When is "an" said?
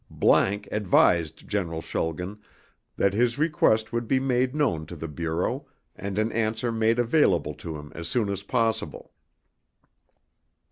6.17-6.31